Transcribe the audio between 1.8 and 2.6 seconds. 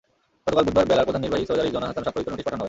হাসান স্বাক্ষরিত নোটিশ পাঠানো হয়।